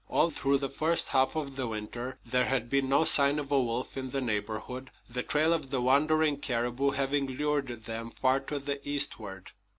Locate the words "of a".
3.37-3.61